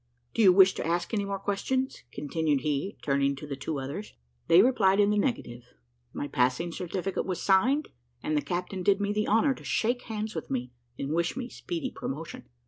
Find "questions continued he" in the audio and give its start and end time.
1.37-2.97